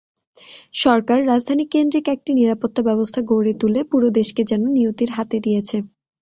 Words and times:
সরকার 0.75 1.19
রাজধানীকেন্দ্রিক 1.27 2.05
একটি 2.15 2.31
নিরাপত্তাব্যবস্থা 2.33 3.19
গড়ে 3.31 3.53
তুলে 3.61 3.81
পুরো 3.91 4.07
দেশকে 4.19 4.41
যেন 4.43 4.61
নিয়তির 4.75 5.09
হাতে 5.11 5.37
দিয়েছে। 5.45 5.77